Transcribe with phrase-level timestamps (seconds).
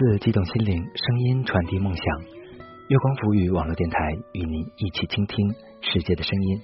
[0.00, 2.04] 文字激动心灵，声音传递梦想。
[2.88, 3.98] 月光浮语网络电台
[4.32, 5.52] 与您一起倾听
[5.82, 6.60] 世界的声音。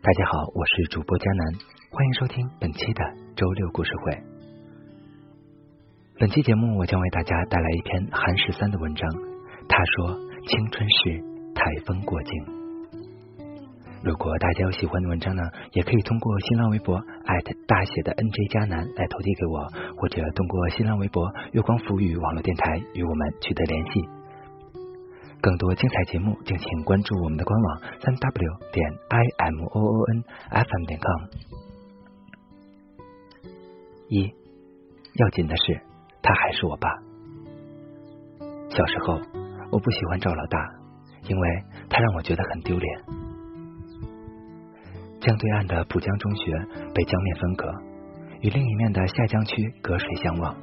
[0.00, 1.52] 大家好，我是主播佳南，
[1.90, 3.04] 欢迎收听本期的
[3.36, 4.18] 周六故事会。
[6.18, 9.06] 本期节目我将为大家带来一篇韩十三的文章。
[9.68, 10.16] 他说
[10.48, 11.20] ：“青春是
[11.54, 12.32] 台风过境。”
[14.02, 17.00] 如果大家有喜欢的文章呢，也可以通过新浪微博
[17.66, 19.66] 大写的 NJ 加南来投递给我，
[19.96, 24.08] 或者通过新浪微博月光浮语网络电台与我们取得联系。
[25.40, 31.28] 更多精彩节目，敬请关注我们的官网三 w 点 i m o o n f m 点 com。
[34.08, 34.32] 一，
[35.14, 35.80] 要紧的是，
[36.22, 36.88] 他还是我爸。
[38.70, 39.20] 小时候，
[39.70, 40.58] 我不喜欢赵老大，
[41.28, 43.27] 因为他让我觉得很丢脸。
[45.20, 46.52] 江对岸的浦江中学
[46.94, 47.72] 被江面分隔，
[48.40, 50.54] 与另一面的下江区隔水相望。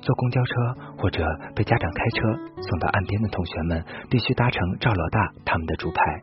[0.00, 0.52] 坐公交车
[0.98, 6.22] 或者被家长开车送到岸边的同学们，必须搭乘赵老大他们的竹排，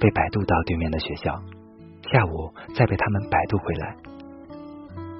[0.00, 1.42] 被摆渡到对面的学校，
[2.10, 3.96] 下午再被他们摆渡回来。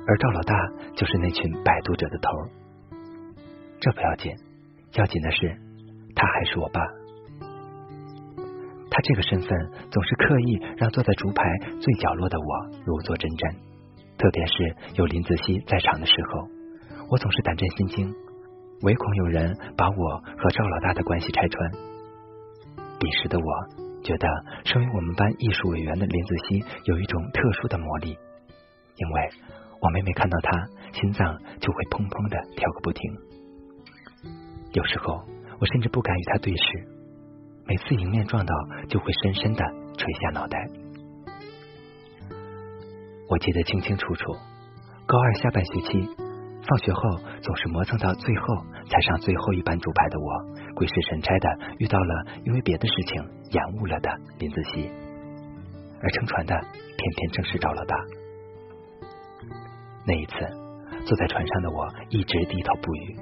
[0.07, 0.55] 而赵老大
[0.97, 2.31] 就是那群摆渡者的头。
[3.79, 4.33] 这不要紧，
[4.95, 5.55] 要紧的是，
[6.15, 6.81] 他还是我爸。
[8.99, 9.49] 他这个身份
[9.93, 11.45] 总是刻意让坐在竹排
[11.79, 13.55] 最角落的我如坐针毡，
[14.19, 16.51] 特别是有林子熙在场的时候，
[17.09, 18.13] 我总是胆战心惊，
[18.83, 21.71] 唯恐有人把我和赵老大的关系拆穿。
[22.99, 23.47] 彼时的我
[24.03, 24.27] 觉得，
[24.65, 28.19] 身为我们班艺术委员的林子熙有一种特殊的魔力，
[28.97, 29.31] 因为
[29.81, 33.15] 我每每看到他，心脏就会砰砰的跳个不停。
[34.73, 35.23] 有时候，
[35.61, 36.98] 我甚至不敢与他对视。
[37.69, 38.55] 每次迎面撞到，
[38.89, 39.63] 就会深深的
[39.99, 40.59] 垂下脑袋。
[43.29, 44.33] 我记得清清楚楚，
[45.07, 46.09] 高二下半学期，
[46.67, 47.01] 放学后
[47.43, 48.57] 总是磨蹭到最后
[48.89, 54.09] 才上最后一班主排的我，鬼使神差的遇到了因为别的事情延误了的
[54.39, 54.91] 林子熙，
[56.01, 57.97] 而撑船的偏偏正是赵老大。
[60.07, 60.33] 那一次，
[61.05, 63.17] 坐在船上的我一直低头不语。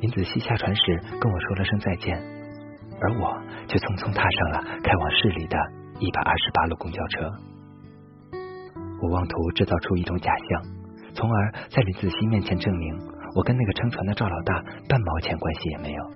[0.00, 2.35] 林子熙下船时跟我说了声再见。
[3.00, 3.36] 而我
[3.68, 5.56] 却匆匆踏上了开往市里的
[5.98, 7.30] 一百二十八路公交车。
[9.02, 10.62] 我妄图制造出一种假象，
[11.14, 12.98] 从而在林子熙面前证明
[13.34, 16.10] 我跟那个撑船的赵老大半毛钱关系也没有，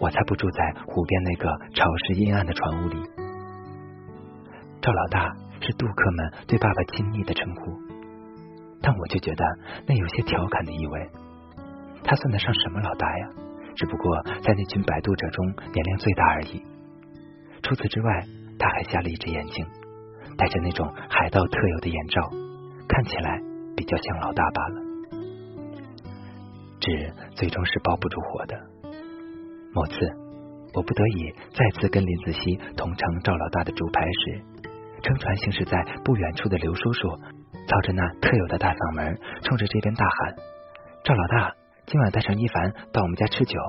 [0.00, 2.96] 我才不住在湖边那个潮湿阴暗的船屋里。
[4.82, 7.72] 赵老大是渡客们对爸爸亲昵的称呼，
[8.82, 9.44] 但我却觉得
[9.86, 11.08] 那有些调侃的意味。
[12.02, 13.28] 他算得上什么老大呀？
[13.76, 16.62] 只不过在那群摆渡者中年龄最大而已。
[17.62, 18.26] 除此之外，
[18.58, 19.66] 他还瞎了一只眼睛，
[20.36, 22.22] 戴着那种海盗特有的眼罩，
[22.88, 23.40] 看起来
[23.76, 24.86] 比较像老大罢了。
[26.80, 28.56] 纸最终是包不住火的。
[29.72, 29.94] 某次，
[30.72, 34.42] 我不得已再次跟林子熙同乘赵老大的竹排时，
[35.02, 37.08] 乘船行驶在不远处的刘叔叔，
[37.66, 40.36] 操着那特有的大嗓门，冲着这边大喊
[41.04, 41.52] ：“赵老大！”
[41.86, 43.60] 今晚带上一凡到我们家吃酒。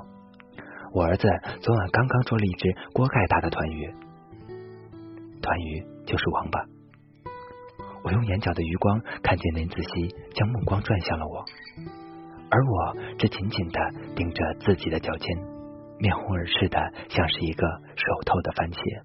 [0.92, 1.28] 我儿子
[1.62, 3.94] 昨晚刚刚捉了一只锅盖大的团鱼，
[5.40, 6.60] 团鱼就是王八。
[8.04, 11.46] 我用眼角的余光看见林子熙将目光转向了我，
[12.50, 13.80] 而我只紧紧的
[14.16, 15.38] 盯着自己的脚尖，
[16.00, 16.80] 面红耳赤的
[17.10, 19.04] 像是一个熟透的番茄。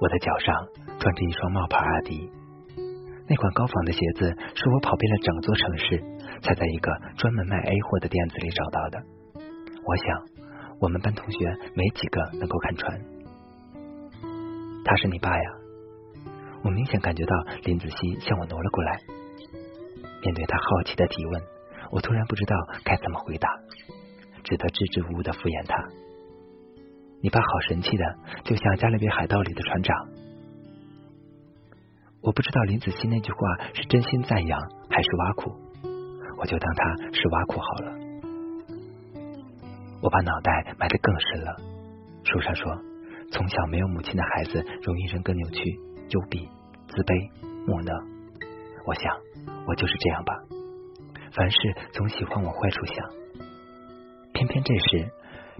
[0.00, 0.54] 我的脚上
[0.98, 2.30] 穿着一双冒牌阿迪。
[3.26, 6.02] 那款高仿的鞋子是我跑遍了整座城市，
[6.42, 9.02] 才在一个专门卖 A 货的店子里找到的。
[9.84, 10.26] 我想，
[10.80, 11.38] 我们班同学
[11.74, 13.00] 没几个能够看穿。
[14.84, 15.50] 他是你爸呀？
[16.62, 17.34] 我明显感觉到
[17.64, 19.00] 林子熙向我挪了过来。
[20.22, 21.42] 面对他好奇的提问，
[21.90, 23.48] 我突然不知道该怎么回答，
[24.44, 25.88] 只得支支吾吾的敷衍他。
[27.22, 28.04] 你爸好神气的，
[28.44, 29.96] 就像加勒比海盗里的船长。
[32.22, 33.38] 我不知道林子熙那句话
[33.72, 34.60] 是真心赞扬
[34.90, 35.56] 还是挖苦，
[36.40, 37.92] 我就当他是挖苦好了。
[40.00, 41.54] 我把脑袋埋得更深了。
[42.24, 42.72] 书上说，
[43.30, 45.60] 从小没有母亲的孩子容易人格扭曲、
[46.08, 46.48] 幽闭、
[46.88, 47.30] 自卑、
[47.66, 47.92] 木讷。
[48.86, 49.14] 我想，
[49.66, 50.32] 我就是这样吧。
[51.32, 51.58] 凡事
[51.92, 52.96] 总喜欢往坏处想。
[54.32, 55.12] 偏偏这时，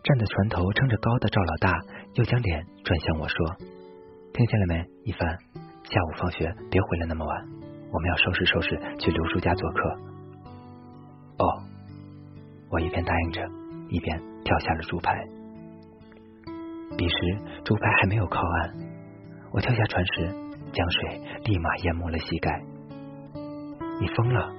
[0.02, 1.78] 站在船头撑着高的赵老大
[2.14, 3.36] 又将脸转向我说
[4.32, 5.28] ：“听见了没，一帆？”
[5.84, 7.48] 下午放学别回来那么晚，
[7.92, 10.00] 我们要收拾收拾去刘叔家做客。
[11.40, 11.62] 哦，
[12.70, 13.40] 我一边答应着，
[13.88, 15.26] 一边跳下了竹排。
[16.98, 17.14] 彼时
[17.64, 18.74] 竹排还没有靠岸，
[19.50, 20.28] 我跳下船时，
[20.70, 22.62] 江水立马淹没了膝盖。
[24.00, 24.52] 你疯了！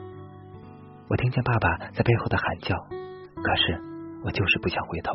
[1.07, 2.75] 我听见爸爸在背后的喊叫，
[3.43, 3.79] 可是
[4.23, 5.13] 我就是不想回头。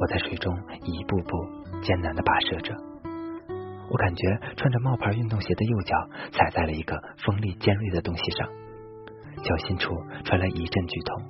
[0.00, 0.52] 我在水中
[0.82, 1.46] 一步步
[1.82, 2.74] 艰难的跋涉着，
[3.90, 5.94] 我感觉穿着冒牌运动鞋的右脚
[6.32, 8.48] 踩在了一个锋利尖锐的东西上，
[9.42, 9.94] 脚心处
[10.24, 11.22] 传来一阵剧痛，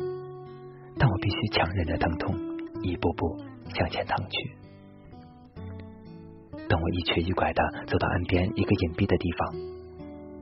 [0.98, 2.34] 但我必须强忍着疼痛，
[2.82, 3.36] 一步步
[3.74, 4.50] 向前趟去。
[6.68, 9.54] 等我一瘸一拐的走到岸边一个隐蔽的地方，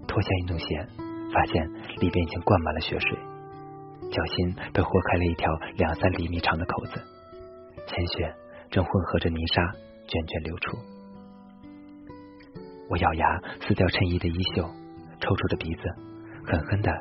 [0.06, 0.86] 脱下运动鞋，
[1.32, 1.66] 发现
[2.00, 3.18] 里边已经灌满了血水，
[4.10, 7.00] 脚心被豁开了一条两三厘米长的口子。
[7.86, 8.34] 鲜血
[8.70, 9.62] 正混合着泥沙
[10.06, 10.76] 涓涓流出，
[12.90, 14.68] 我咬牙撕掉衬衣的衣袖，
[15.20, 15.82] 抽出着鼻子，
[16.44, 16.92] 狠狠的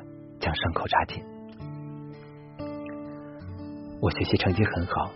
[0.47, 1.21] 将伤口扎紧。
[3.99, 5.11] 我学习成绩很好，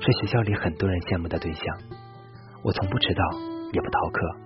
[0.00, 1.64] 是学校里很多人羡慕的对象。
[2.64, 3.22] 我从不迟到，
[3.70, 4.36] 也不逃课，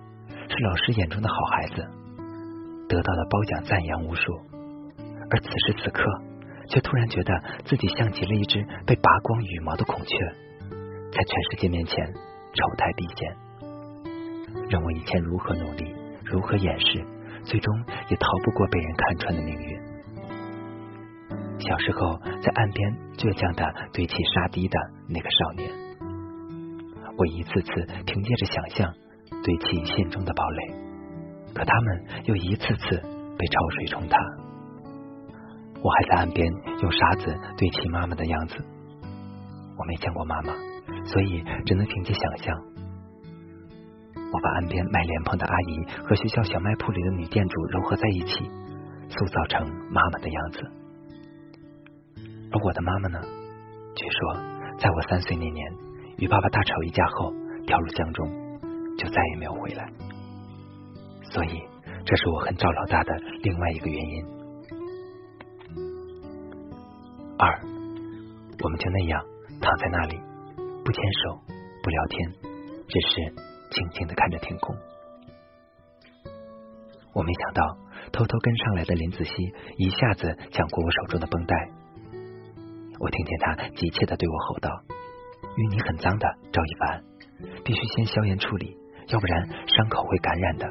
[0.47, 1.81] 是老师眼中的好孩子，
[2.87, 4.21] 得到的褒奖赞扬无数。
[5.31, 6.03] 而此时此刻，
[6.69, 7.33] 却突然觉得
[7.65, 10.15] 自己像极了一只被拔光羽毛的孔雀。
[11.11, 13.35] 在全世界面前丑态毕现，
[14.69, 17.03] 让我以前如何努力，如何掩饰，
[17.43, 17.73] 最终
[18.09, 19.96] 也逃不过被人看穿的命运。
[21.59, 24.77] 小时候在岸边倔强的堆砌沙堤的
[25.09, 25.69] 那个少年，
[27.17, 27.71] 我一次次
[28.05, 28.93] 凭借着想象
[29.43, 30.73] 堆砌心中的堡垒，
[31.53, 32.95] 可他们又一次次
[33.37, 34.17] 被潮水冲塌。
[35.81, 36.47] 我还在岸边
[36.81, 38.55] 用沙子堆砌妈妈的样子，
[39.77, 40.53] 我没见过妈妈。
[41.05, 42.55] 所以只能凭借想象。
[44.15, 48.49] 我把岸边卖莲蓬的阿姨和学校小卖铺里的女店主糅合在一起，
[49.09, 50.76] 塑造成妈妈的样子。
[52.51, 53.19] 而我的妈妈呢？
[53.95, 55.73] 据说在我三岁那年
[56.17, 57.33] 与爸爸大吵一架后，
[57.65, 58.27] 跳入江中，
[58.97, 59.89] 就再也没有回来。
[61.23, 61.61] 所以
[62.05, 64.25] 这是我恨赵老大的另外一个原因。
[67.37, 67.59] 二，
[68.63, 69.23] 我们就那样
[69.59, 70.19] 躺在那里。
[70.85, 71.41] 不牵手，
[71.83, 72.31] 不聊天，
[72.87, 73.35] 只是
[73.71, 74.73] 静静的看着天空。
[77.13, 77.77] 我没想到，
[78.13, 79.33] 偷偷跟上来的林子熙
[79.77, 81.69] 一下子抢过我手中的绷带。
[82.99, 84.69] 我听见他急切的对我吼道
[85.55, 87.03] ：“淤泥很脏的，赵一凡，
[87.63, 88.75] 必须先消炎处理，
[89.09, 90.65] 要不然伤口会感染的。”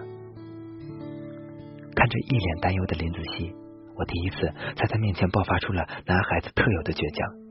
[1.95, 3.55] 看着一脸担忧的林子熙，
[3.97, 7.47] 我第一次在他面前爆发出了男孩子特有的倔强。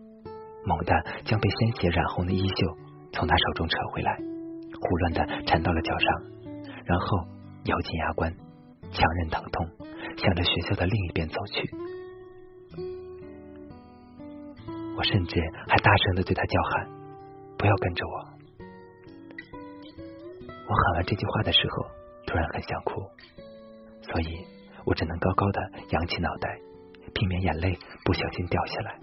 [0.66, 0.94] 猛地
[1.25, 2.56] 将被鲜血染红的衣袖
[3.13, 6.07] 从他手中扯回来，胡乱的缠到了脚上，
[6.86, 7.06] 然后
[7.66, 8.33] 咬紧牙关，
[8.92, 9.68] 强忍疼痛，
[10.18, 11.69] 向着学校的另一边走去。
[14.97, 16.88] 我甚至还大声的对他叫喊
[17.57, 18.13] ：“不要跟着我！”
[20.68, 21.86] 我喊完这句话的时候，
[22.25, 23.01] 突然很想哭，
[24.01, 24.45] 所以
[24.86, 26.59] 我只能高高的扬起脑袋，
[27.13, 29.00] 避免眼泪不小心掉下来。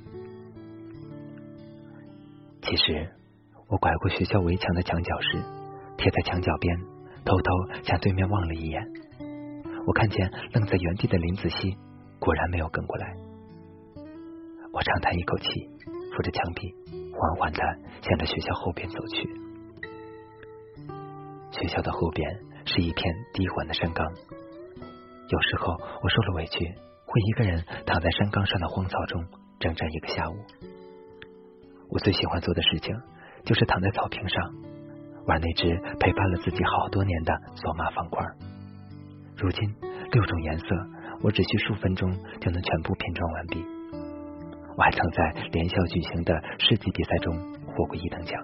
[2.63, 3.11] 其实，
[3.69, 5.43] 我拐过学校围墙的墙角时，
[5.99, 6.77] 贴在墙角边，
[7.25, 7.53] 偷偷
[7.85, 8.83] 向对面望了一眼。
[9.87, 11.77] 我看见愣在原地的林子熙，
[12.19, 13.15] 果然没有跟过来。
[14.73, 15.45] 我长叹一口气，
[16.17, 16.75] 扶着墙壁，
[17.13, 17.61] 缓缓的
[18.01, 19.29] 向着学校后边走去。
[21.53, 24.07] 学校的后边是一片低缓的山岗，
[25.29, 26.65] 有时候我受了委屈，
[27.05, 29.27] 会一个人躺在山岗上的荒草中，
[29.61, 30.37] 整整一个下午。
[31.91, 32.97] 我最喜欢做的事情，
[33.45, 34.55] 就是躺在草坪上
[35.27, 35.69] 玩那只
[36.01, 38.25] 陪伴了自己好多年的索马方块。
[39.37, 39.75] 如今
[40.13, 40.67] 六种颜色，
[41.23, 42.11] 我只需数分钟
[42.41, 43.82] 就能全部拼装完毕。
[44.77, 47.37] 我还曾在联校举行的世纪比赛中
[47.67, 48.43] 获过一等奖。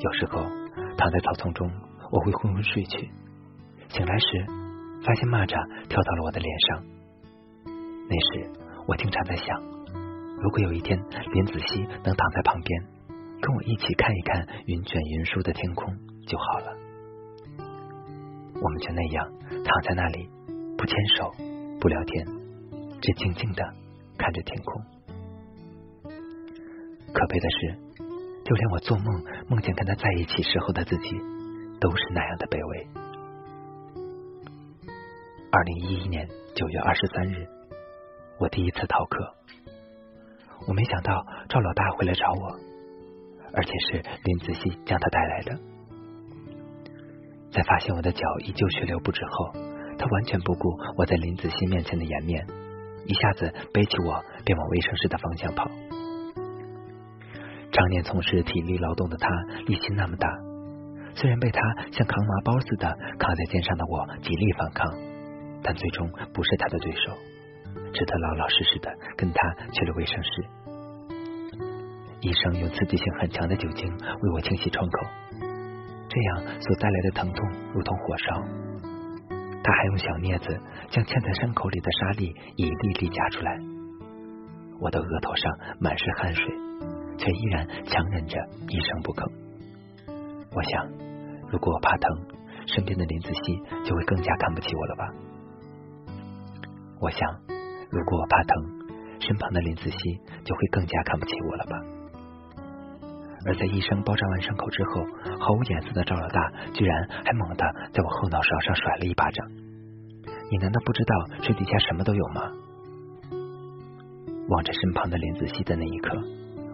[0.00, 0.42] 有时候
[0.96, 1.70] 躺在草丛中，
[2.10, 3.10] 我会昏昏睡去，
[3.88, 4.46] 醒来时
[5.04, 5.54] 发现蚂蚱
[5.88, 6.84] 跳到了我的脸上。
[8.08, 8.50] 那时
[8.86, 9.72] 我经常在想。
[10.42, 10.98] 如果有一天
[11.32, 12.82] 林子熙能躺在旁边，
[13.40, 15.94] 跟我一起看一看云卷云舒的天空
[16.26, 16.76] 就好了。
[18.60, 19.32] 我们就那样
[19.64, 20.28] 躺在那里，
[20.76, 21.32] 不牵手，
[21.80, 22.26] 不聊天，
[23.00, 23.62] 只静静的
[24.22, 24.80] 看着天空。
[27.12, 27.76] 可悲的是，
[28.44, 31.18] 就连我做梦梦见跟他在一起时候的自己，
[31.80, 32.86] 都是那样的卑微。
[35.50, 37.48] 二零一一年九月二十三日，
[38.38, 39.34] 我第一次逃课。
[40.68, 42.56] 我没想到赵老大会来找我，
[43.52, 45.58] 而且是林子熙将他带来的。
[47.50, 49.52] 在发现我的脚依旧血流不止后，
[49.98, 52.46] 他完全不顾我在林子熙面前的颜面，
[53.06, 55.70] 一下子背起我便往卫生室的方向跑。
[57.72, 59.28] 常年从事体力劳动的他
[59.66, 60.28] 力气那么大，
[61.14, 62.86] 虽然被他像扛麻包似的
[63.18, 64.92] 扛在肩上的我极力反抗，
[65.62, 67.12] 但最终不是他的对手，
[67.94, 70.30] 只得老老实实的跟他去了卫生室。
[72.20, 75.06] 医生用刺激性很强的酒精为我清洗创口，
[76.08, 78.71] 这样所带来的疼痛如同火烧。
[79.62, 83.58] 他还用小镊子将嵌在伤口里的沙粒一粒粒夹出来。
[84.80, 86.44] 我的额头上满是汗水，
[87.16, 88.36] 却依然强忍着
[88.68, 89.24] 一声不吭。
[90.54, 90.90] 我想，
[91.48, 92.26] 如果我怕疼，
[92.66, 95.08] 身边的林子熙就会更加看不起我了吧？
[97.00, 97.30] 我想，
[97.90, 98.82] 如果我怕疼，
[99.20, 99.96] 身旁的林子熙
[100.44, 102.01] 就会更加看不起我了吧？
[103.44, 105.04] 而在医生包扎完伤口之后，
[105.38, 109.50] 毫无眼色的赵老大居然还猛地在我后脑勺上甩了一巴掌。
[110.50, 112.42] 你难道不知道水底下什么都有吗？
[114.48, 116.20] 望着身旁的林子熙的那一刻，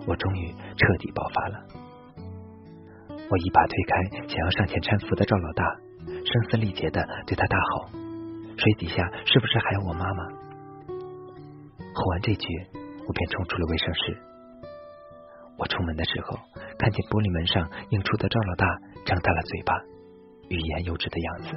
[0.07, 1.61] 我终于彻底爆发了。
[3.31, 5.65] 我一把推开想要上前搀扶的赵老大，
[6.07, 7.91] 声嘶力竭的对他大吼
[8.57, 10.25] ：“水底下是不是还有我妈妈？”
[11.95, 12.49] 吼完这句，
[13.07, 14.19] 我便冲出了卫生室。
[15.59, 16.39] 我出门的时候，
[16.79, 18.65] 看见玻璃门上映出的赵老大
[19.05, 19.75] 张大了嘴巴，
[20.49, 21.51] 欲言又止的样子。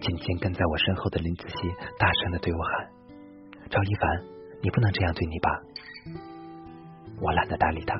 [0.00, 1.68] 紧紧跟在我身后的林子熙
[2.00, 2.88] 大声的对我喊
[3.68, 4.24] ：“赵一凡，
[4.62, 5.52] 你不能这样对你爸。”
[7.20, 7.94] 我懒得搭理他，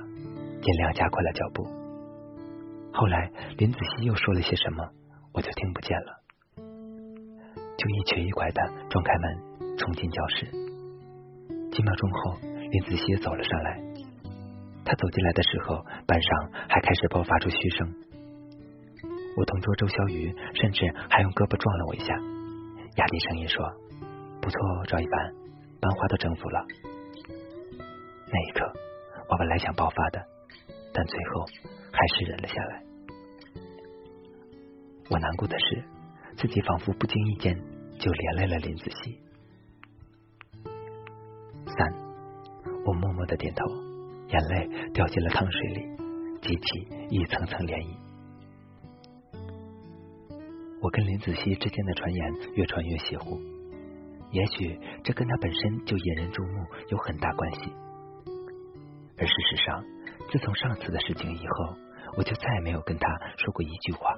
[0.63, 1.63] 尽量加快了脚步。
[2.95, 4.89] 后来林子熙又说了些什么，
[5.35, 6.17] 我就听不见了，
[7.77, 10.47] 就一瘸一拐的撞开门，冲进教室。
[11.71, 12.52] 几秒钟后。
[12.73, 13.79] 林子熙走了上来，
[14.83, 17.95] 他走进来的时候，班上还开始爆发出嘘声。
[19.37, 22.15] 我同桌周小雨甚至还用胳膊撞了我一下，
[22.97, 23.63] 压低声音说
[24.41, 25.35] ：“不错哦，赵一凡，
[25.83, 26.65] 班花都征服了。”
[28.33, 28.73] 那一刻，
[29.29, 30.25] 我本来想爆发的，
[30.95, 31.45] 但最后
[31.93, 32.83] 还是忍了下来。
[35.11, 35.85] 我难过的是，
[36.39, 37.55] 自己仿佛不经意间
[37.99, 39.21] 就连累了林子熙。
[41.77, 42.12] 三。
[42.85, 43.65] 我默默的点头，
[44.29, 45.87] 眼泪掉进了汤水里，
[46.41, 47.97] 激起一层层涟漪。
[50.81, 53.39] 我跟林子熙之间的传言越传越邪乎，
[54.33, 57.73] 也许这跟他本身就引人注目有很大关系。
[59.17, 59.85] 而事实上，
[60.33, 61.77] 自从上次的事情以后，
[62.17, 64.17] 我就再也没有跟他说过一句话。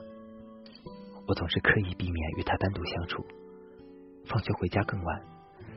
[1.27, 3.23] 我总是刻意避免与他单独相处。
[4.27, 5.23] 放学回家更晚，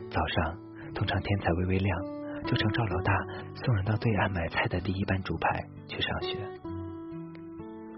[0.10, 0.58] 早上
[0.96, 2.17] 通常天才微微亮。
[2.48, 3.13] 就乘赵老大
[3.56, 6.38] 送人到对岸买菜的第一班竹排去上学。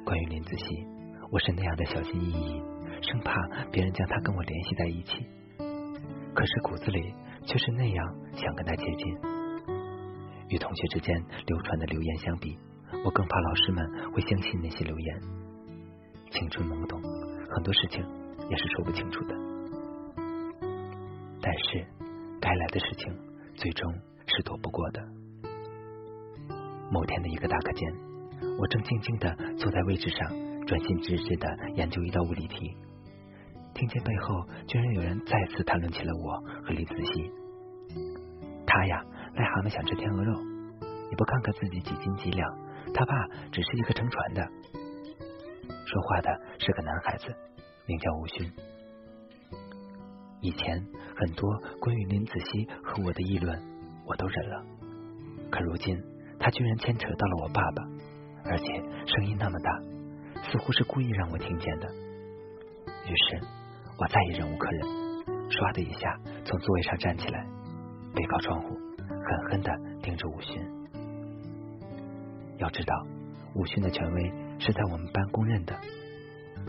[0.04, 0.66] 关于林子熙，
[1.30, 2.60] 我是那样的小心翼翼，
[3.00, 3.32] 生怕
[3.72, 5.24] 别人将他跟我联系在一起。
[6.34, 7.14] 可是骨子里
[7.46, 9.06] 却是那样想跟他接近。
[10.50, 11.16] 与同学之间
[11.46, 12.58] 流传的流言相比，
[13.06, 15.22] 我更怕老师们会相信那些流言。
[16.32, 17.00] 青春懵懂，
[17.54, 18.04] 很多事情
[18.50, 19.36] 也是说不清楚的。
[21.40, 21.86] 但是
[22.42, 23.14] 该来的事情，
[23.54, 23.94] 最终。
[24.30, 25.02] 是躲不过的。
[26.92, 27.94] 某天的一个大课间，
[28.58, 30.28] 我正静静的坐在位置上，
[30.66, 32.76] 专心致志的研究一道物理题，
[33.74, 36.34] 听见背后居然有人再次谈论起了我
[36.64, 37.32] 和李子熙。
[38.66, 39.04] 他呀，
[39.36, 40.40] 癞蛤蟆想吃天鹅肉，
[41.10, 42.50] 你不看看自己几斤几两？
[42.94, 44.48] 他爸只是一个乘船的。
[45.86, 47.36] 说话的是个男孩子，
[47.86, 48.52] 名叫吴勋。
[50.42, 53.79] 以前很多关于林子熙和我的议论。
[54.10, 54.66] 我都忍了，
[55.52, 55.96] 可如今
[56.40, 57.84] 他居然牵扯到了我爸爸，
[58.44, 58.66] 而且
[59.06, 59.72] 声音那么大，
[60.50, 61.88] 似乎是故意让我听见的。
[63.06, 63.46] 于是
[64.00, 64.82] 我再也忍无可忍，
[65.50, 67.46] 唰的一下从座位上站起来，
[68.16, 70.60] 背靠窗户，狠狠的盯着武勋。
[72.58, 73.06] 要知道，
[73.54, 75.80] 武勋的权威是在我们班公认的，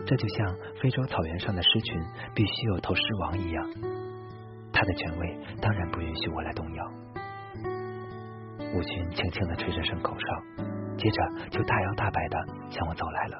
[0.05, 1.99] 这就像非洲草原上的狮群
[2.35, 3.67] 必须有头狮王一样，
[4.71, 6.91] 他的权威当然不允许我来动摇。
[8.73, 10.25] 吴军轻轻的吹着声口哨，
[10.97, 12.37] 接着就大摇大摆的
[12.69, 13.39] 向我走来了。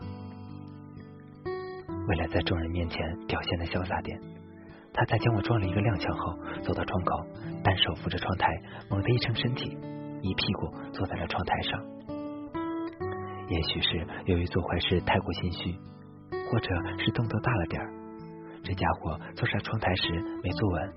[2.08, 4.20] 为了在众人面前表现的潇洒点，
[4.94, 7.26] 他在将我撞了一个踉跄后，走到窗口，
[7.64, 8.48] 单手扶着窗台，
[8.90, 9.78] 猛地一撑身体，
[10.22, 11.82] 一屁股坐在了窗台上。
[13.48, 15.78] 也许是由于做坏事太过心虚，
[16.52, 17.90] 或者是动作大了点儿，
[18.64, 20.12] 这家伙坐上窗台时
[20.44, 20.94] 没坐稳，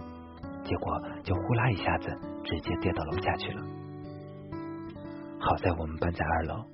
[0.65, 2.09] 结果就呼啦一下子
[2.45, 3.63] 直接跌到楼下去了。
[5.45, 6.65] 好在我们班在二楼，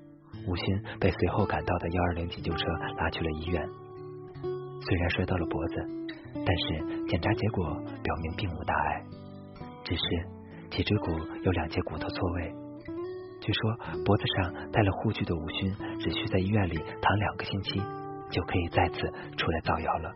[0.46, 2.66] 吴昕被随后赶到的幺二零急救车
[2.98, 3.68] 拉去了医院。
[4.80, 5.74] 虽然摔到了脖子，
[6.34, 7.64] 但是检查结果
[8.00, 9.02] 表明并无大碍，
[9.82, 10.02] 只是
[10.70, 11.10] 脊椎骨
[11.42, 12.54] 有两节骨头错位。
[13.40, 17.82] 据说脖子上戴了护具的吴昕，只需在医院里躺两个星期，
[18.30, 19.00] 就可以再次
[19.36, 20.12] 出来造谣了。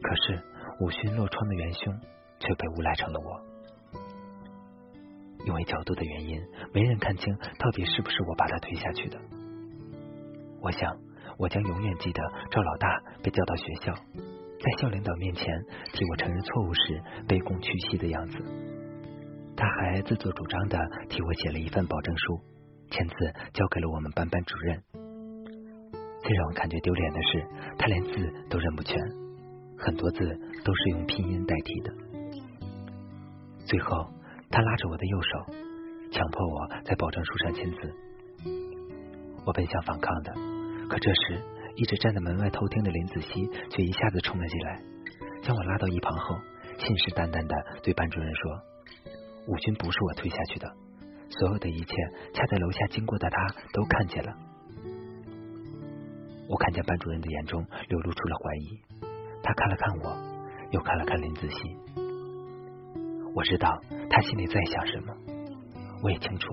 [0.00, 0.42] 可是
[0.80, 1.92] 五旬落窗的元凶
[2.40, 3.47] 却被诬赖成了我。
[5.48, 6.42] 因为角度的原因，
[6.74, 9.18] 没人看清到底是不是我把他推下去的。
[10.60, 10.94] 我想，
[11.38, 15.46] 我将永远记得赵老大被叫到学校，在校领导面前
[15.94, 18.36] 替我承认错误时卑躬屈膝的样子。
[19.56, 20.78] 他还自作主张的
[21.08, 22.38] 替我写了一份保证书，
[22.90, 23.14] 签字
[23.54, 24.82] 交给了我们班班主任。
[26.20, 27.46] 最让我感觉丢脸的是，
[27.78, 28.10] 他连字
[28.50, 28.94] 都认不全，
[29.78, 30.18] 很多字
[30.62, 31.94] 都是用拼音代替的。
[33.64, 34.12] 最后。
[34.50, 35.52] 他拉着我的右手，
[36.10, 37.94] 强迫我在保证书上签字。
[39.44, 40.32] 我本想反抗的，
[40.88, 41.42] 可这时
[41.76, 44.82] 一直站在门外偷听的林子熙却一下子冲了进来，
[45.42, 46.36] 将我拉到一旁后，
[46.78, 48.60] 信誓旦旦的对班主任说
[49.48, 50.66] ：“武军不是我推下去的，
[51.30, 51.94] 所有的一切，
[52.34, 54.34] 恰在楼下经过的他都看见了。”
[56.48, 58.80] 我看见班主任的眼中流露出了怀疑，
[59.42, 60.16] 他看了看我，
[60.72, 62.07] 又看了看林子熙。
[63.38, 63.80] 我知道
[64.10, 65.14] 他心里在想什么，
[66.02, 66.48] 我也清楚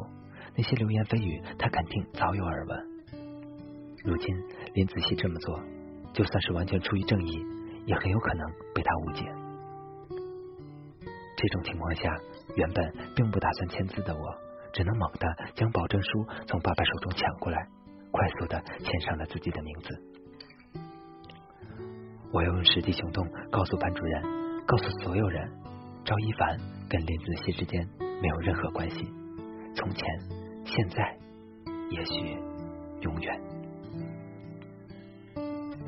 [0.56, 2.78] 那些流言蜚语，他肯定早有耳闻。
[4.04, 4.36] 如今
[4.76, 5.60] 林子熙这么做，
[6.14, 7.44] 就算是完全出于正义，
[7.88, 9.26] 也很有可能被他误解。
[11.36, 12.16] 这种情况下，
[12.56, 14.36] 原本并不打算签字的我，
[14.72, 15.26] 只能猛地
[15.56, 17.68] 将保证书从爸爸手中抢过来，
[18.12, 19.90] 快速的签上了自己的名字。
[22.32, 24.22] 我要用实际行动告诉班主任，
[24.68, 25.52] 告诉所有人。
[26.06, 27.88] 赵一凡跟林子熙之间
[28.22, 28.98] 没有任何关系，
[29.76, 30.06] 从前、
[30.66, 31.18] 现在，
[31.90, 32.38] 也许
[33.02, 33.42] 永远。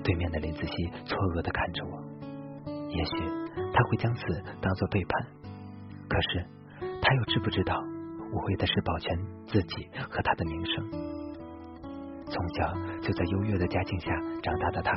[0.04, 2.02] 对面的林子熙错愕的看着我，
[2.90, 3.12] 也许
[3.74, 4.22] 他会将此
[4.62, 5.28] 当做背叛，
[6.08, 6.46] 可是
[7.02, 7.76] 他又知不知道，
[8.34, 10.90] 我为的是保全自己和他的名声。
[12.26, 14.92] 从小就在优越的家境下长大的他，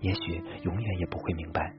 [0.00, 1.74] 也许永远也不会明白。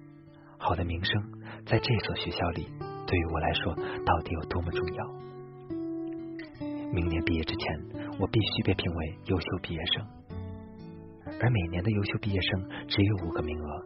[0.58, 1.24] 好的名声
[1.66, 2.68] 在这所学校里，
[3.10, 3.74] 对于我来说
[4.06, 5.04] 到底有多么重要？
[6.94, 7.80] 明年毕业之前，
[8.20, 10.06] 我必须被评为优秀毕业生，
[11.42, 13.84] 而每年的优秀毕业生只有五个名额。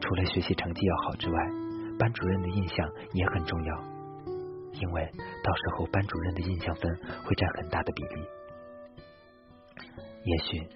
[0.00, 1.36] 除了学习成绩要好之外，
[1.96, 3.84] 班主任的印象也很重要，
[4.72, 5.08] 因为
[5.44, 6.92] 到时候班主任的印象分
[7.24, 8.22] 会占很大的比例。
[10.24, 10.66] 也许。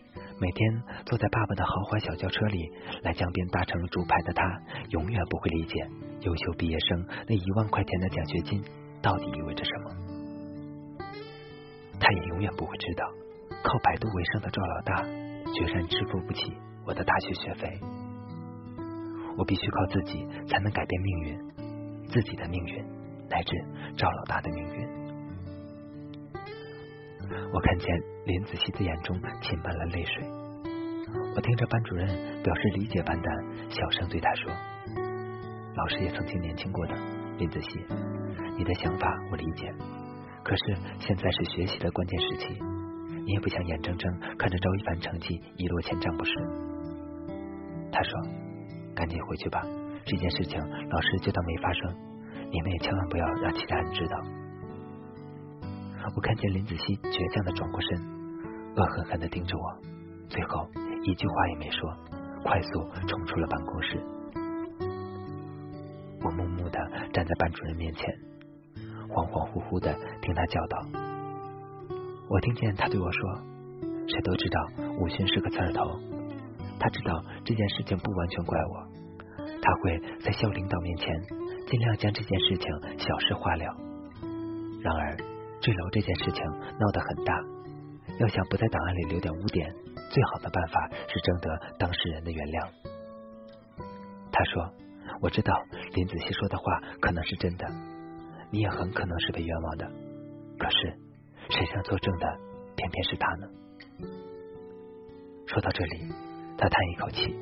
[0.41, 2.69] 每天坐在爸爸的豪华小轿车里
[3.05, 4.43] 来江边搭乘竹排的他，
[4.91, 5.75] 永远不会理解
[6.23, 8.61] 优秀毕业生那一万块钱的奖学金
[9.01, 9.91] 到底意味着什么。
[12.01, 13.07] 他也永远不会知道，
[13.63, 15.03] 靠百度为生的赵老大，
[15.53, 16.53] 居然支付不起
[16.85, 17.69] 我的大学学费。
[19.39, 21.39] 我必须靠自己才能改变命运，
[22.09, 22.85] 自己的命运，
[23.31, 23.55] 乃至
[23.97, 25.02] 赵老大的命运。
[27.53, 30.25] 我看见林子熙的眼中噙满了泪水，
[31.35, 32.07] 我听着班主任
[32.43, 33.29] 表示理解般的
[33.69, 34.51] 小声对他说
[35.77, 36.95] ：“老师也曾经年轻过的，
[37.39, 37.81] 林子熙，
[38.57, 39.73] 你的想法我理解。
[40.45, 42.59] 可是现在是学习的关键时期，
[43.25, 46.33] 你也不想眼睁睁看着赵一凡成绩一落千丈，不是？”
[47.93, 48.21] 他说
[48.97, 49.63] ：“赶紧回去吧，
[50.05, 51.95] 这件事情老师就当没发生，
[52.51, 54.17] 你们也千万不要让其他人知道。”
[56.15, 57.99] 我看见林子熙倔强的转过身，
[58.77, 59.65] 恶狠狠的盯着我，
[60.29, 60.69] 最后
[61.05, 61.89] 一句话也没说，
[62.45, 64.01] 快速冲出了办公室。
[66.23, 66.79] 我木木的
[67.13, 68.05] 站在班主任面前，
[69.09, 70.87] 恍恍惚惚的听他教导。
[72.29, 73.21] 我听见他对我说
[74.07, 74.69] ：“谁都知道
[75.01, 75.99] 武勋是个刺头，
[76.79, 78.87] 他知道这件事情不完全怪我，
[79.61, 81.21] 他会在校领导面前
[81.67, 83.65] 尽量将这件事情小事化了。
[84.83, 85.17] 然而。”
[85.63, 87.33] 坠楼这件事情闹得很大，
[88.19, 89.73] 要想不在档案里留点污点，
[90.11, 92.69] 最好的办法是征得当事人的原谅。
[94.33, 94.75] 他说
[95.23, 95.55] ：“我知道
[95.93, 96.65] 林子熙说的话
[97.01, 97.65] 可能是真的，
[98.51, 99.87] 你也很可能是被冤枉的。
[100.59, 100.99] 可是
[101.51, 102.27] 谁想作证的
[102.75, 103.47] 偏偏是他呢？”
[105.47, 106.09] 说到这里，
[106.59, 107.37] 他叹一口气：“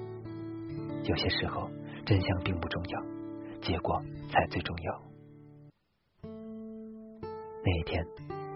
[1.09, 1.71] 有些时候
[2.05, 3.03] 真相并不重要，
[3.63, 5.03] 结果才最重要。”
[7.63, 8.07] 那一天，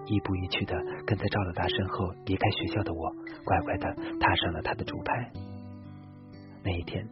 [0.07, 0.75] 亦步亦趋的
[1.07, 3.13] 跟在赵老大身后离开学校的我，
[3.45, 5.31] 乖乖的踏上了他的竹排。
[6.63, 7.07] 那一天，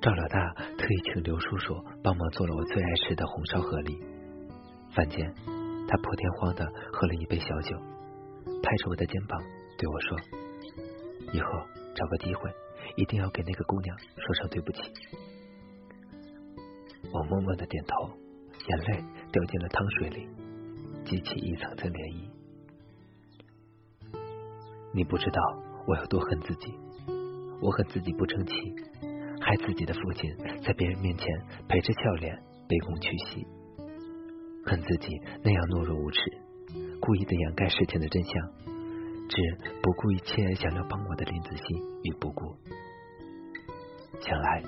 [0.00, 4.00] 赵老大特意请刘叔叔帮忙做了我最爱吃的红烧河狸。
[4.94, 5.34] 饭间，
[5.88, 7.76] 他破天荒的喝了一杯小酒，
[8.62, 9.42] 拍着我的肩膀
[9.76, 10.16] 对我说
[11.34, 11.48] ：“以后
[11.96, 12.50] 找个机会，
[12.96, 14.80] 一定要给那个姑娘说声对不起。”
[17.12, 18.10] 我默默的点头，
[18.68, 20.28] 眼泪掉进了汤水里。
[21.12, 22.30] 激起一层层涟漪。
[24.94, 25.42] 你不知道
[25.86, 26.72] 我有多恨自己，
[27.60, 28.54] 我恨自己不争气，
[29.38, 31.26] 害自己的父亲在别人面前
[31.68, 32.34] 陪着笑脸
[32.66, 33.46] 卑躬屈膝，
[34.64, 36.18] 恨自己那样懦弱无耻，
[36.98, 38.32] 故意的掩盖事情的真相，
[39.28, 39.36] 只
[39.82, 41.74] 不顾一切想要帮我的林子熙
[42.08, 42.56] 与不顾。
[44.22, 44.62] 想来，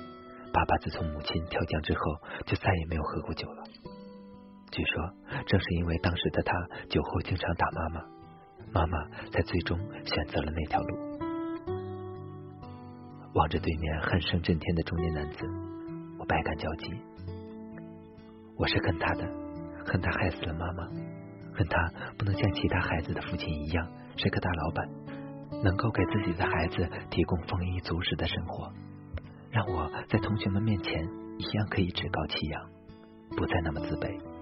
[0.53, 2.01] 爸爸自从母亲跳江之后，
[2.45, 3.63] 就再也没有喝过酒了。
[4.75, 5.09] 据说，
[5.47, 6.51] 正是因为当时的他
[6.89, 8.01] 酒后经常打妈妈，
[8.73, 10.97] 妈妈才最终选择了那条路。
[13.35, 15.47] 望着对面鼾声震天的中年男子，
[16.19, 16.91] 我百感交集。
[18.57, 19.23] 我是恨他的，
[19.85, 20.83] 恨他害死了妈妈，
[21.53, 24.89] 恨他不能像其他孩子的父亲一样是个大老板，
[25.63, 28.73] 能够给自己的孩子提供丰衣足食的生活，
[29.51, 31.01] 让我在同学们面前
[31.37, 32.61] 一样可以趾高气扬，
[33.37, 34.34] 不再那么自卑。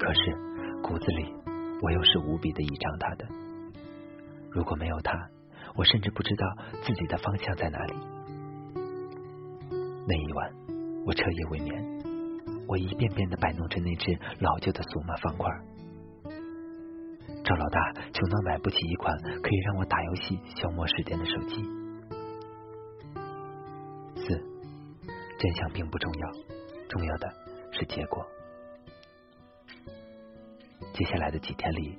[0.00, 0.20] 可是
[0.82, 1.30] 骨子里，
[1.82, 3.28] 我又是无比的倚仗他的。
[4.50, 5.12] 如果没有他，
[5.76, 6.46] 我甚至不知道
[6.82, 7.94] 自己的方向在哪里。
[10.08, 10.50] 那一晚，
[11.06, 12.02] 我彻夜未眠，
[12.66, 15.50] 我一遍遍的摆弄着那只老旧的数码方块。
[17.44, 21.62] 赵老大穷到买不起一款可以让我打游戏消磨时间的手机。
[24.16, 24.26] 四，
[25.38, 26.30] 真相并不重要，
[26.88, 27.28] 重要的
[27.72, 28.26] 是结果。
[30.92, 31.98] 接下来的几天里，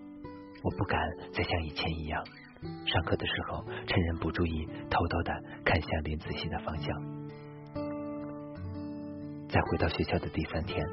[0.64, 1.00] 我不敢
[1.34, 2.24] 再像以前一样。
[2.86, 5.34] 上课的时候，趁人不注意，偷偷的
[5.66, 7.22] 看向林子熙的方向。
[9.50, 10.86] 在回到学校的第三天，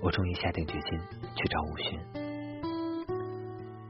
[0.00, 0.98] 我终于下定决心
[1.34, 2.00] 去找武勋。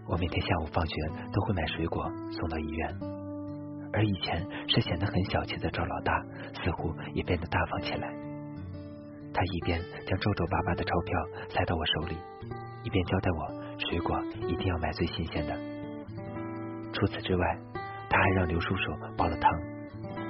[0.08, 0.94] 我每天下午放学
[1.32, 2.98] 都会买水果送到医院，
[3.92, 6.12] 而以前是显得很小气的赵老大，
[6.62, 8.08] 似乎也变得大方起来。
[9.32, 12.16] 他一边将皱皱巴巴的钞票塞到我手里，
[12.84, 15.54] 一边交代我水果一定要买最新鲜的。
[16.92, 17.58] 除此之外，
[18.08, 19.50] 他还让刘叔叔煲了汤，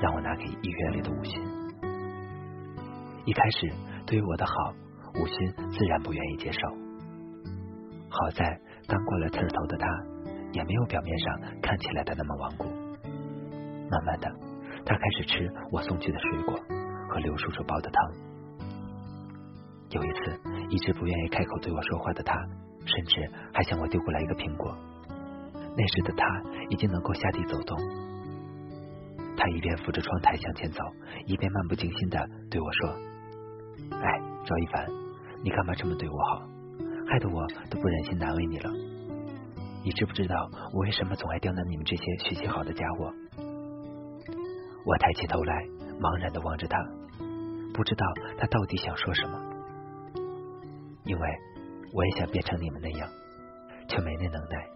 [0.01, 1.43] 让我拿给医院里的武勋。
[3.25, 3.73] 一开始，
[4.07, 4.53] 对于我的好，
[5.21, 6.59] 武勋自然不愿意接受。
[8.09, 9.87] 好在刚过了刺头的他，
[10.53, 12.65] 也没有表面上看起来的那么顽固。
[13.91, 14.31] 慢慢的，
[14.85, 16.55] 他开始吃我送去的水果
[17.09, 18.13] 和刘叔叔煲的汤。
[19.91, 20.41] 有一次，
[20.73, 22.35] 一直不愿意开口对我说话的他，
[22.87, 24.75] 甚至还向我丢过来一个苹果。
[25.77, 27.77] 那时的他已经能够下地走动，
[29.37, 30.83] 他一边扶着窗台向前走，
[31.27, 32.89] 一边漫不经心的对我说
[34.01, 34.87] ：“哎，赵一凡，
[35.45, 36.43] 你干嘛这么对我好？
[37.07, 38.71] 害得我都不忍心难为你了。
[39.85, 43.13] 你知不知道我为什么总爱刁难你们这些学习好的家伙？”
[44.87, 45.55] 我抬起头来，
[46.01, 46.79] 茫然的望着他，
[47.75, 48.07] 不知道
[48.39, 49.39] 他到底想说什么，
[51.05, 51.29] 因为
[51.93, 53.09] 我也想变成你们那样，
[53.89, 54.67] 却没那能耐。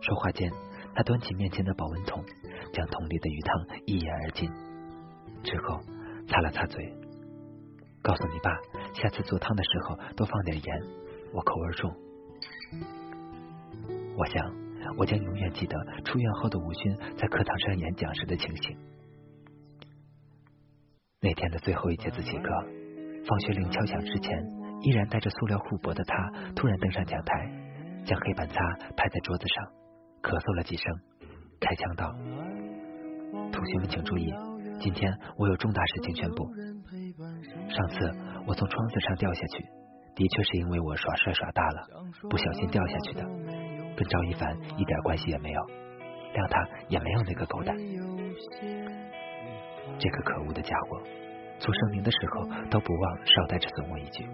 [0.00, 0.52] 说话间，
[0.94, 2.24] 他端起面前的保温桶，
[2.72, 4.50] 将桶里的鱼汤一饮而尽，
[5.42, 5.80] 之后
[6.28, 6.94] 擦了擦嘴，
[8.02, 8.50] 告诉你爸，
[8.94, 10.82] 下次做汤的时候多放点盐，
[11.32, 11.92] 我口味重。
[14.16, 14.54] 我想，
[14.96, 18.76] 我将永远记得出院后的吴勋在课堂上演讲时的情形。
[21.20, 22.48] 那天的最后一节自习课，
[23.26, 24.30] 放学铃敲响之前，
[24.82, 27.50] 依然带着塑料护脖的他，突然登上讲台，
[28.04, 28.54] 将黑板擦
[28.96, 29.64] 拍在桌子上。
[30.22, 30.92] 咳嗽了几声，
[31.60, 32.10] 开枪道
[33.52, 34.34] ：“同学们请注意，
[34.80, 36.50] 今天我有重大事情宣布。
[37.70, 38.10] 上次
[38.46, 39.62] 我从窗子上掉下去，
[40.16, 41.86] 的确是因为我耍帅耍大了，
[42.28, 43.22] 不小心掉下去的，
[43.94, 45.60] 跟赵一凡一点关系也没有，
[46.34, 47.76] 谅他也没有那个狗胆。
[49.98, 51.00] 这个可恶的家伙，
[51.58, 54.26] 做声明的时候都不忘捎带着损我一句。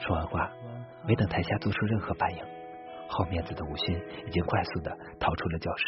[0.00, 0.50] 说完话，
[1.06, 2.42] 没等台下做出任何反应。”
[3.08, 5.84] 好面子的吴昕已经快速的逃出了教室。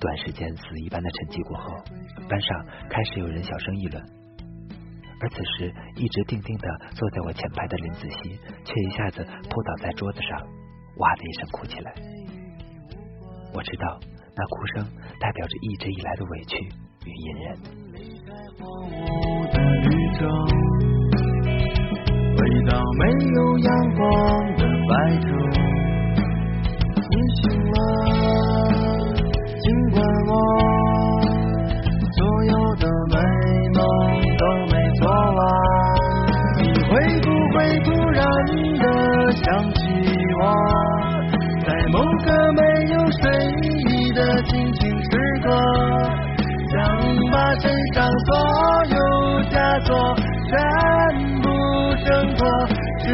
[0.00, 1.72] 短时间死一般的沉寂过后，
[2.28, 4.02] 班上开始有人小声议论，
[5.22, 11.94] 而此时一直定定的坐在我前排的林子熙，却一下子扑倒在桌子上，哇的一声哭起来。
[13.54, 14.00] 我知道
[14.34, 14.84] 那哭声
[15.20, 16.56] 代表着一直以来的委屈
[17.04, 17.54] 与隐忍。
[22.36, 23.04] 回到没
[23.34, 24.00] 有阳光
[24.56, 25.28] 的白昼，
[27.10, 27.76] 你醒了，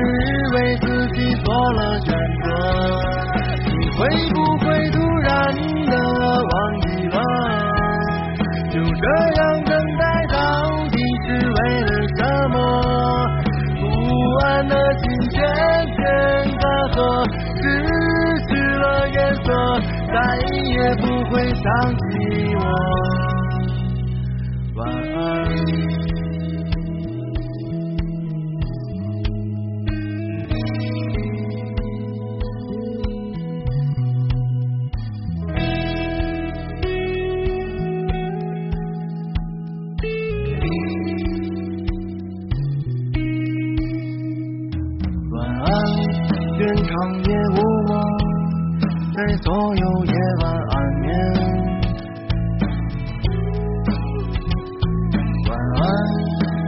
[0.06, 0.12] 只
[0.54, 2.25] 为自己做了选择，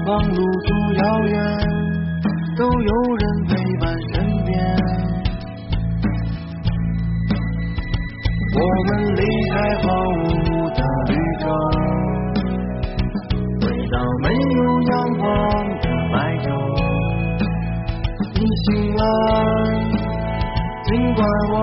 [0.08, 1.36] 望路途遥远，
[2.56, 4.50] 都有人陪伴身边。
[8.54, 9.86] 我们离开荒
[10.24, 10.32] 芜
[10.74, 11.46] 的绿洲，
[13.60, 15.28] 回到没有阳光
[15.82, 16.48] 的白昼。
[18.32, 18.66] 你醒
[18.96, 19.02] 了，
[20.84, 21.20] 尽管
[21.52, 21.54] 我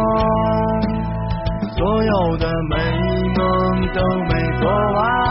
[1.76, 2.74] 所有的美
[3.36, 3.42] 梦
[3.92, 5.25] 都没做完。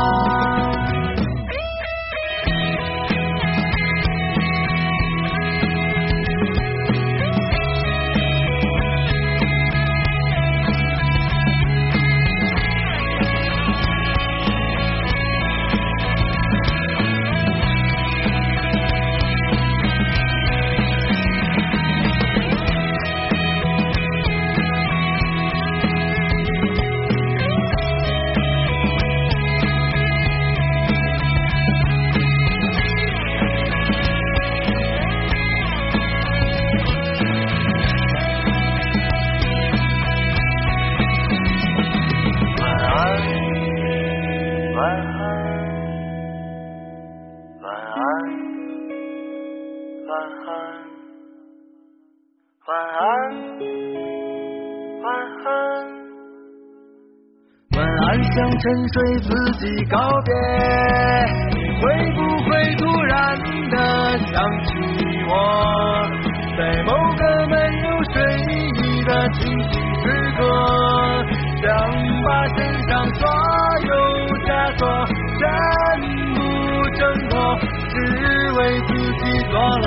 [58.64, 60.32] 沉睡自己告别。
[61.50, 63.36] 你会不会突然
[63.68, 63.76] 的
[64.32, 64.32] 想
[64.64, 64.72] 起
[65.28, 66.08] 我，
[66.56, 70.02] 在某个没有睡意的清醒时
[70.38, 70.40] 刻？
[71.60, 71.68] 想
[72.24, 73.28] 把身上所
[73.86, 73.92] 有
[74.46, 74.48] 枷
[74.78, 74.82] 锁
[75.38, 75.42] 全
[76.34, 76.40] 部
[76.96, 77.32] 挣脱，
[77.90, 77.94] 只
[78.52, 79.86] 为自己做了